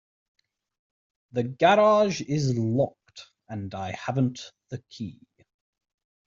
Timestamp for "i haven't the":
3.75-4.79